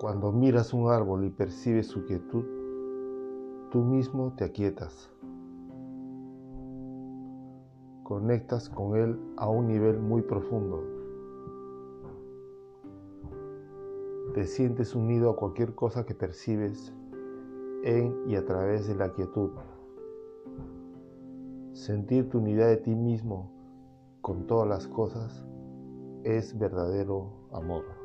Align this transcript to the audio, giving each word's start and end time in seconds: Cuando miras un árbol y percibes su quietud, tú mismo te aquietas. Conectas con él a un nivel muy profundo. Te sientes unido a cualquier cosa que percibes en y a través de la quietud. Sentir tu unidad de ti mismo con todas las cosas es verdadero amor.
Cuando 0.00 0.32
miras 0.32 0.72
un 0.72 0.90
árbol 0.90 1.26
y 1.26 1.28
percibes 1.28 1.88
su 1.88 2.06
quietud, 2.06 2.42
tú 3.70 3.84
mismo 3.84 4.32
te 4.34 4.44
aquietas. 4.44 5.10
Conectas 8.02 8.70
con 8.70 8.96
él 8.96 9.20
a 9.36 9.50
un 9.50 9.68
nivel 9.68 10.00
muy 10.00 10.22
profundo. 10.22 10.82
Te 14.32 14.46
sientes 14.46 14.94
unido 14.94 15.28
a 15.28 15.36
cualquier 15.36 15.74
cosa 15.74 16.06
que 16.06 16.14
percibes 16.14 16.94
en 17.84 18.16
y 18.26 18.36
a 18.36 18.46
través 18.46 18.88
de 18.88 18.94
la 18.94 19.12
quietud. 19.12 19.50
Sentir 21.74 22.30
tu 22.30 22.38
unidad 22.38 22.68
de 22.68 22.78
ti 22.78 22.94
mismo 22.94 23.52
con 24.22 24.46
todas 24.46 24.66
las 24.66 24.86
cosas 24.86 25.44
es 26.24 26.58
verdadero 26.58 27.50
amor. 27.52 27.99